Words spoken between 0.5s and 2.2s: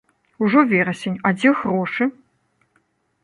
верасень, а дзе грошы?